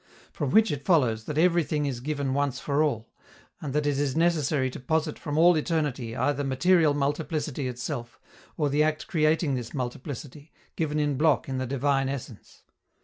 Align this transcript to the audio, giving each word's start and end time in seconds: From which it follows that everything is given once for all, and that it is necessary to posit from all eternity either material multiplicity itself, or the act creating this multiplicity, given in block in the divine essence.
From 0.31 0.49
which 0.49 0.71
it 0.71 0.83
follows 0.83 1.25
that 1.25 1.37
everything 1.37 1.85
is 1.85 1.99
given 1.99 2.33
once 2.33 2.59
for 2.59 2.81
all, 2.81 3.07
and 3.61 3.71
that 3.73 3.85
it 3.85 3.99
is 3.99 4.15
necessary 4.15 4.71
to 4.71 4.79
posit 4.79 5.19
from 5.19 5.37
all 5.37 5.55
eternity 5.55 6.15
either 6.15 6.43
material 6.43 6.95
multiplicity 6.95 7.67
itself, 7.67 8.19
or 8.57 8.67
the 8.67 8.81
act 8.81 9.05
creating 9.05 9.53
this 9.53 9.75
multiplicity, 9.75 10.51
given 10.75 10.97
in 10.97 11.19
block 11.19 11.47
in 11.47 11.59
the 11.59 11.67
divine 11.67 12.09
essence. 12.09 12.63